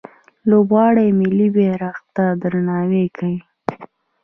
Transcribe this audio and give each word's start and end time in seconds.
لوبغاړي 0.49 1.07
ملي 1.19 1.47
بیرغ 1.55 1.95
ته 2.15 2.25
درناوی 2.41 3.05
کوي. 3.17 3.39